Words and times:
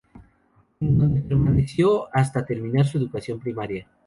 En 0.79 0.97
donde 0.97 1.21
permaneció 1.21 2.07
hasta 2.11 2.43
terminar 2.43 2.85
su 2.87 2.97
educación 2.97 3.39
Primaria. 3.39 3.87